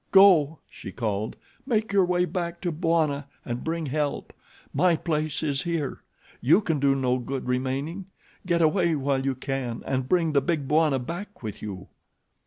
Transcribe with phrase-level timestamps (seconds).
[0.11, 1.35] "Go!" she called.
[1.63, 4.33] "Make your way back to Bwana and bring help.
[4.73, 6.01] My place is here.
[6.41, 8.07] You can do no good remaining.
[8.43, 11.87] Get away while you can and bring the Big Bwana back with you."